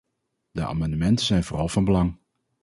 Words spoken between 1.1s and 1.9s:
zijn vooral van